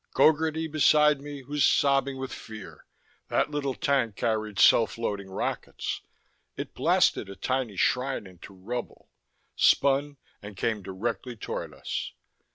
[0.15, 2.87] Gogarty, beside me, was sobbing with fear;
[3.27, 6.01] that little tank carried self loading rockets.
[6.57, 9.09] It blasted a tiny shrine into rubble,
[9.55, 12.13] spun and came directly toward us.